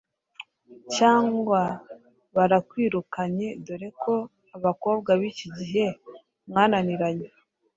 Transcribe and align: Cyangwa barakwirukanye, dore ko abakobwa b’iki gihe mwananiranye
Cyangwa 0.95 1.61
barakwirukanye, 2.35 3.47
dore 3.65 3.89
ko 4.01 4.13
abakobwa 4.55 5.11
b’iki 5.19 5.47
gihe 5.57 5.85
mwananiranye 6.47 7.27